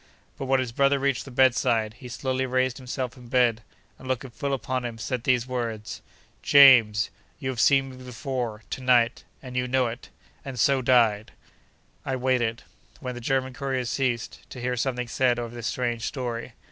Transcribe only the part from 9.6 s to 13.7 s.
KNOW IT!' And so died! I waited, when the German